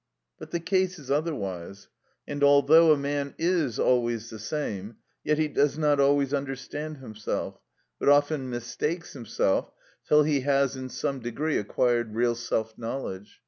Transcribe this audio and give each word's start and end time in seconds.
But 0.39 0.49
the 0.49 0.59
case 0.59 0.97
is 0.97 1.11
otherwise, 1.11 1.87
and 2.27 2.43
although 2.43 2.91
a 2.91 2.97
man 2.97 3.35
is 3.37 3.77
always 3.77 4.31
the 4.31 4.39
same, 4.39 4.95
yet 5.23 5.37
he 5.37 5.47
does 5.47 5.77
not 5.77 5.99
always 5.99 6.33
understand 6.33 6.97
himself, 6.97 7.59
but 7.99 8.09
often 8.09 8.49
mistakes 8.49 9.13
himself, 9.13 9.69
till 10.07 10.23
he 10.23 10.39
has 10.39 10.75
in 10.75 10.89
some 10.89 11.19
degree 11.19 11.59
acquired 11.59 12.15
real 12.15 12.33
self 12.33 12.75
knowledge. 12.79 13.39